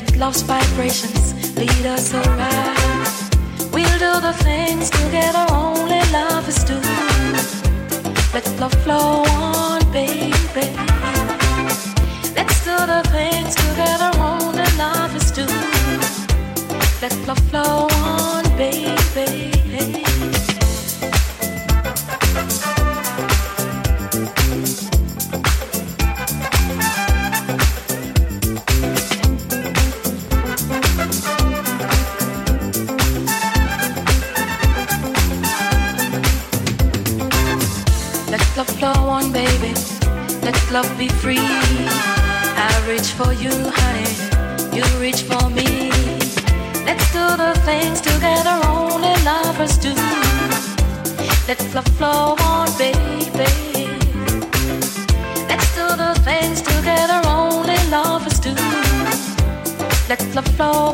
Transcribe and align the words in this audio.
Let 0.00 0.16
love's 0.16 0.40
vibrations 0.40 1.34
lead 1.58 1.84
us 1.84 2.14
around. 2.14 3.06
We'll 3.70 3.98
do 3.98 4.12
the 4.26 4.32
things 4.32 4.88
together 4.88 5.44
only 5.50 6.00
lovers 6.10 6.64
do. 6.64 6.80
Let 8.32 8.48
love 8.58 8.72
flow 8.82 9.24
on, 9.28 9.80
baby. 9.92 10.72
Let's 12.34 12.64
do 12.64 12.76
the 12.92 13.02
things 13.12 13.54
together 13.54 14.10
only 14.16 14.64
lovers 14.78 15.30
do. 15.32 15.44
Let 17.02 17.14
love 17.28 17.40
flow 17.50 17.86
on, 17.92 18.44
baby. 18.56 19.99
for 43.24 43.34
you, 43.34 43.52
honey. 43.80 44.12
You 44.76 44.84
reach 44.98 45.22
for 45.30 45.50
me. 45.50 45.90
Let's 46.86 47.06
do 47.12 47.24
the 47.42 47.52
things 47.68 48.00
together 48.00 48.56
only 48.64 49.14
lovers 49.30 49.76
do. 49.76 49.94
Let 51.48 51.60
the 51.74 51.82
flow 51.96 52.36
on, 52.50 52.68
baby. 52.78 53.52
Let's 55.50 55.70
do 55.78 55.86
the 56.04 56.12
things 56.28 56.62
together 56.62 57.20
only 57.26 57.80
lovers 57.90 58.38
do. 58.40 58.54
Let 60.08 60.20
the 60.36 60.42
flow 60.56 60.89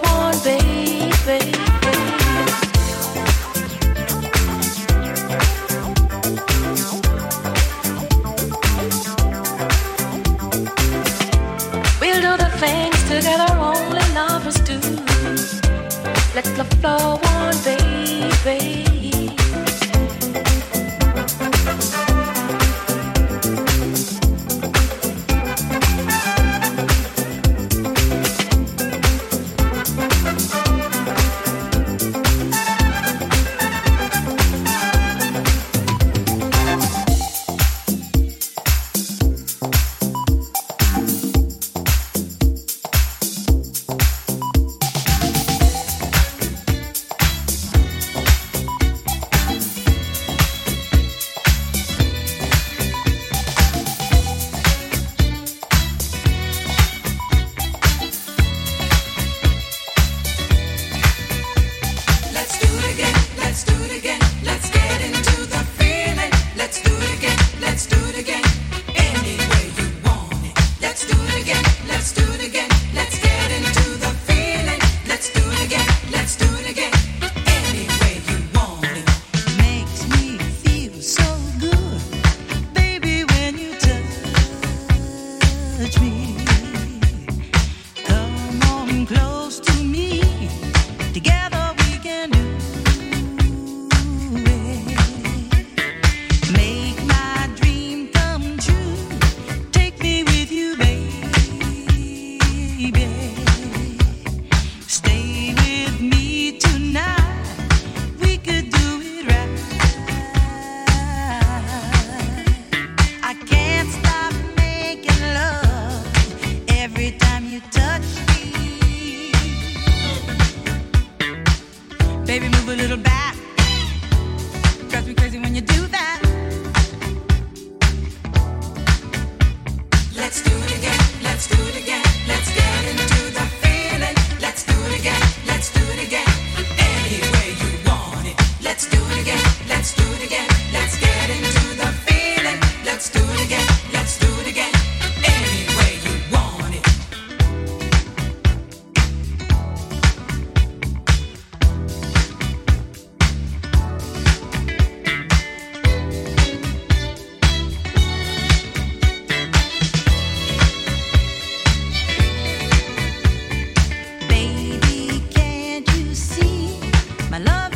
My 167.37 167.43
love 167.43 167.76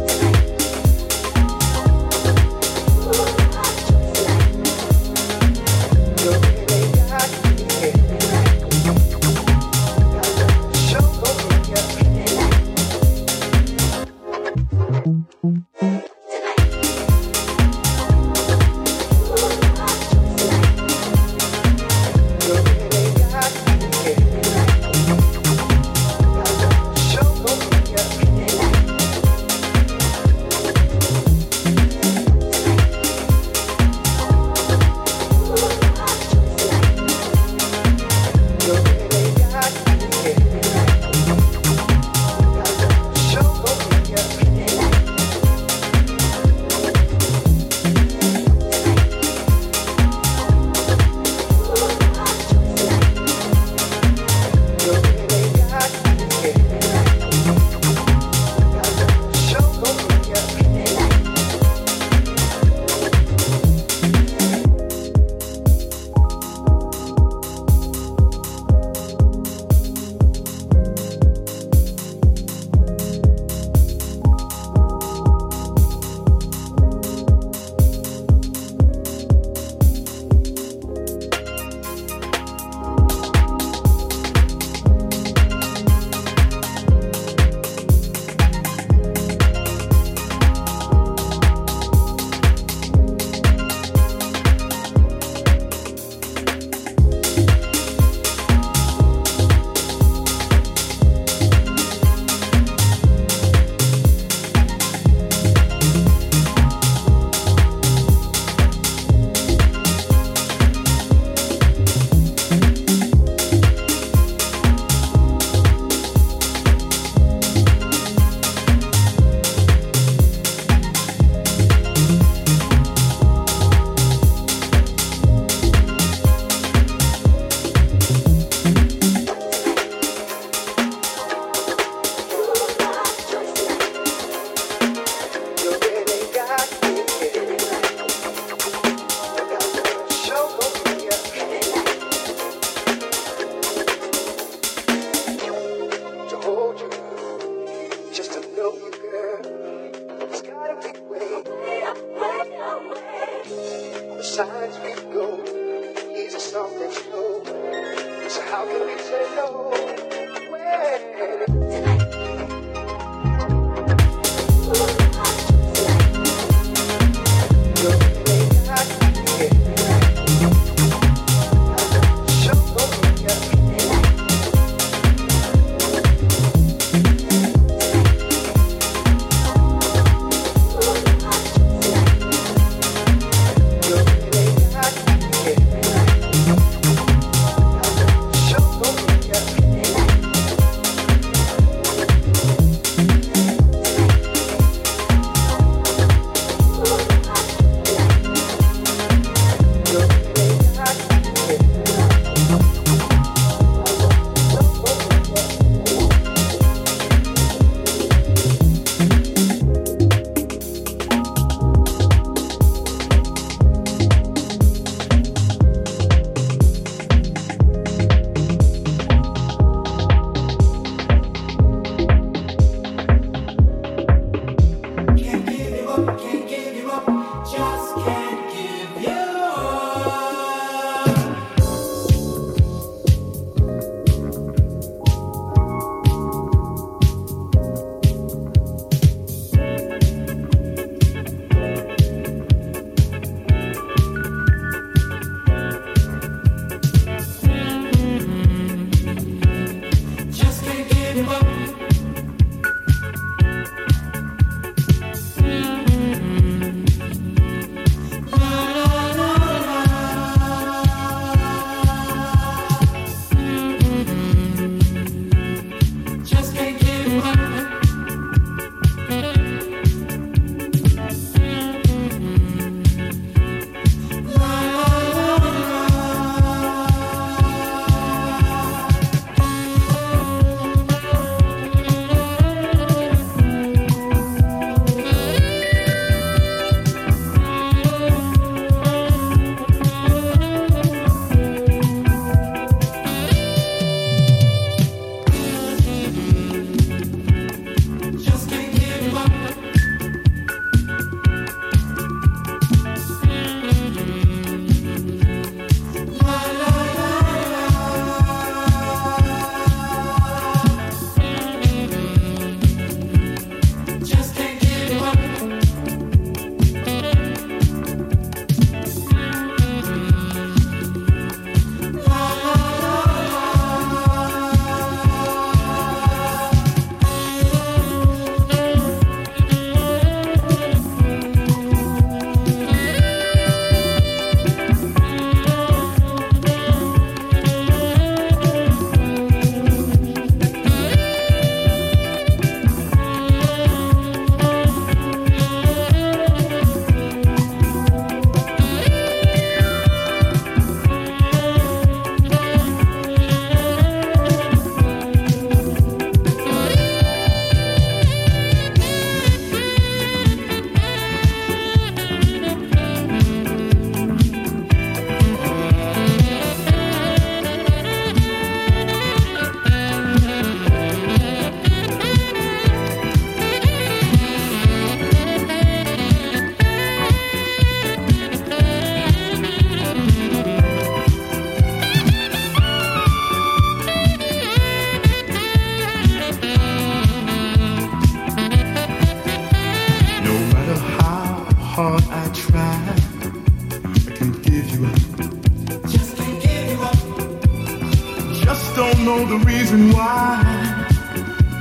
know 399.11 399.25
the 399.25 399.45
reason 399.45 399.91
why. 399.91 400.41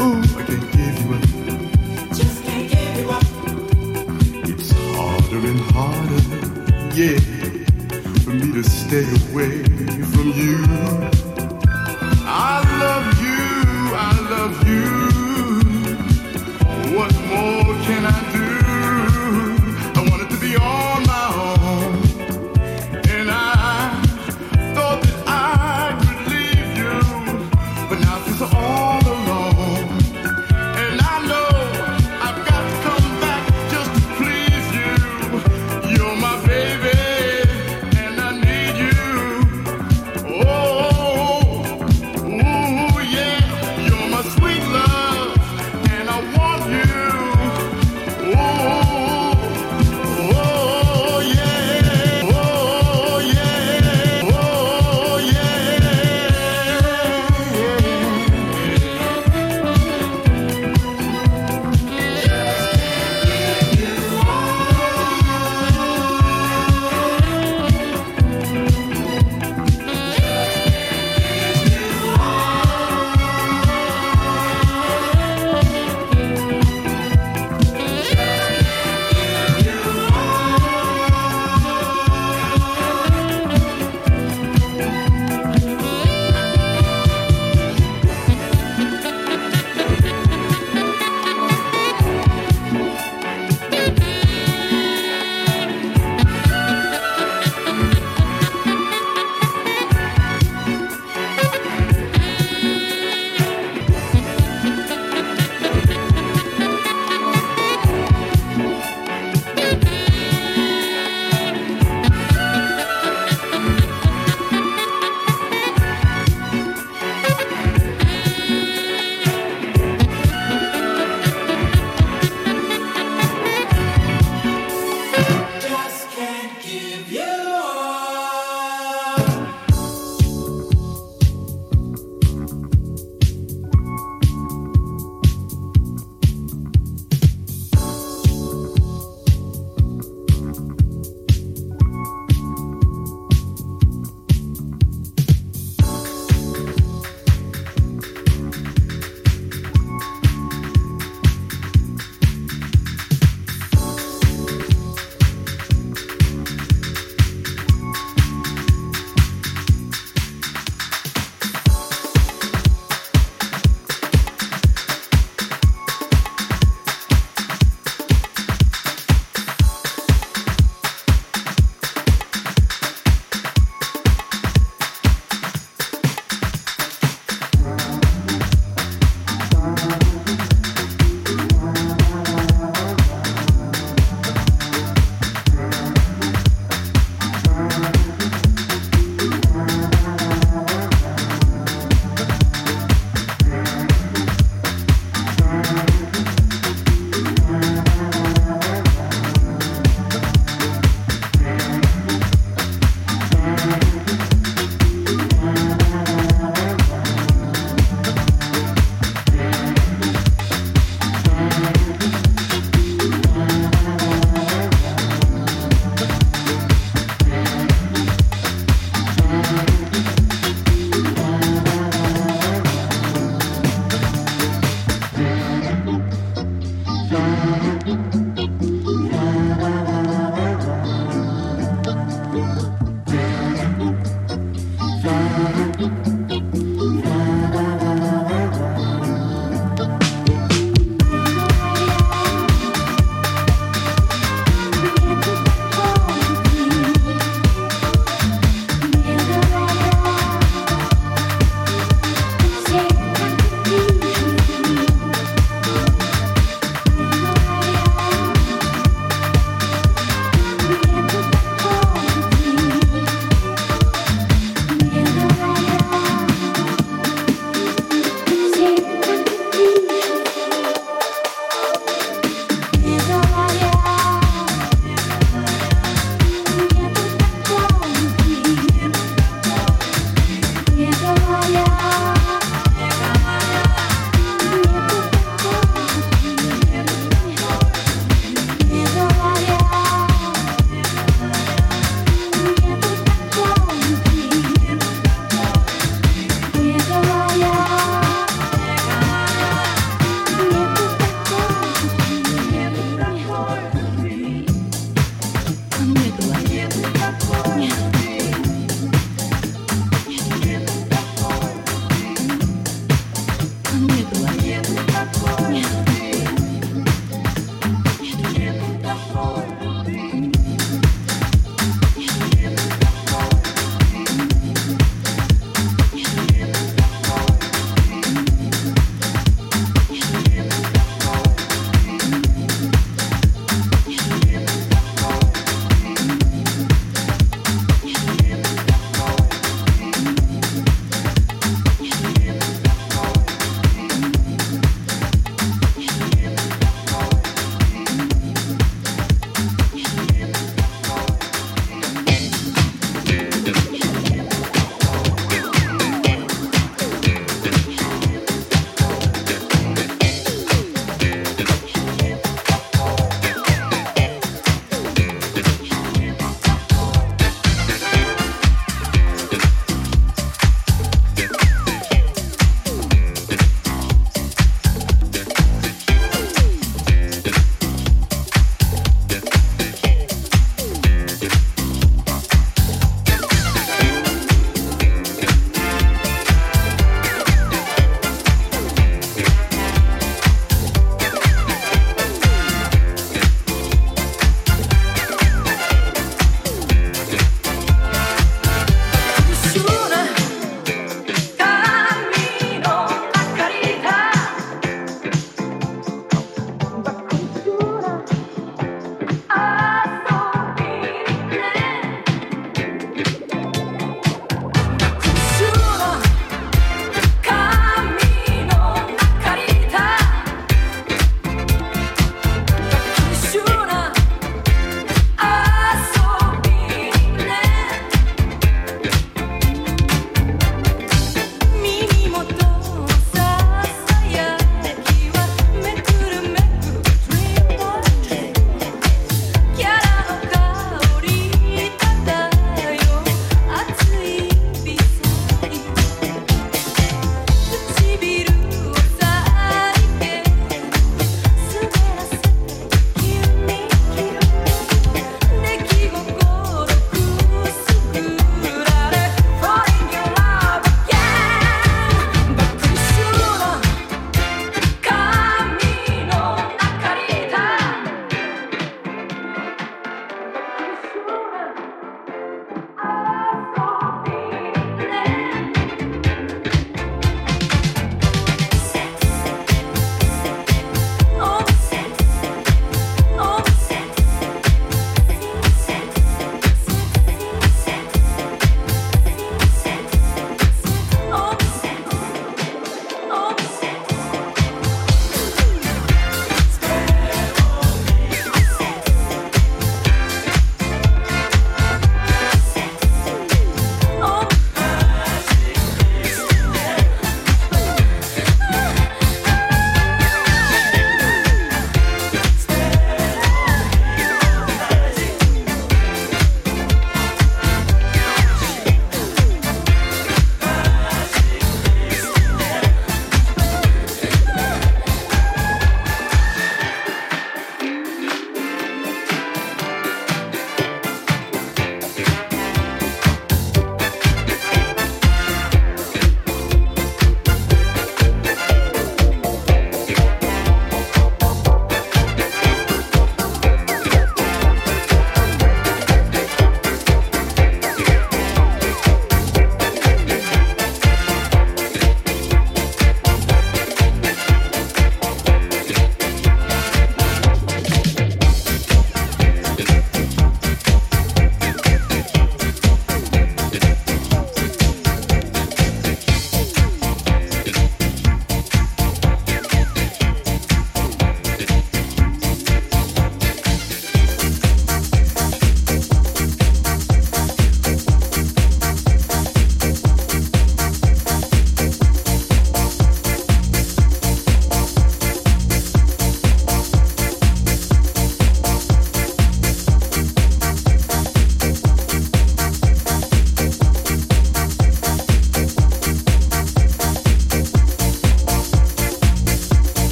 Ooh, 0.00 0.20
I 0.38 0.42
can't 0.48 0.72
give 0.72 0.96
you 1.02 1.14
up. 1.14 1.22
Just 2.18 2.42
can't 2.44 2.68
give 2.68 2.96
you 2.98 3.10
up. 3.10 3.22
It's 4.50 4.72
harder 4.94 5.42
and 5.52 5.60
harder, 5.74 6.22
yeah, 6.98 7.20
for 8.24 8.30
me 8.30 8.52
to 8.52 8.62
stay 8.64 9.06
away 9.30 9.62
from 10.12 10.26
you. 10.40 11.05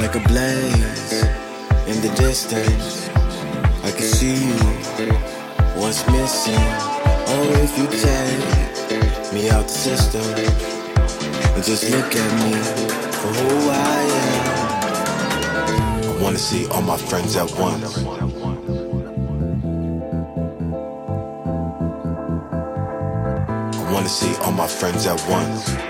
like 0.00 0.14
a 0.14 0.20
blaze 0.28 1.12
in 1.86 2.00
the 2.00 2.08
distance. 2.16 3.10
I 3.84 3.90
can 3.90 4.08
see 4.16 4.46
you, 4.46 4.56
what's 5.76 6.06
missing. 6.08 6.64
Oh, 7.32 7.50
if 7.66 7.76
you 7.76 7.86
take 7.86 9.32
me 9.34 9.50
out 9.50 9.64
the 9.64 9.68
system, 9.68 10.24
and 11.54 11.62
just 11.62 11.90
look 11.90 12.16
at 12.16 12.30
me 12.44 12.52
for 13.12 13.28
who 13.40 13.70
I 13.70 14.00
am. 14.24 14.60
I 16.08 16.22
wanna 16.22 16.38
see 16.38 16.66
all 16.68 16.82
my 16.82 16.96
friends 16.96 17.36
at 17.36 17.50
once. 17.58 17.98
I 23.76 23.92
wanna 23.92 24.08
see 24.08 24.34
all 24.36 24.52
my 24.52 24.66
friends 24.66 25.06
at 25.06 25.20
once. 25.28 25.89